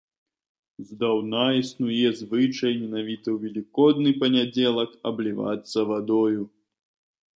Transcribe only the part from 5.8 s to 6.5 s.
вадою.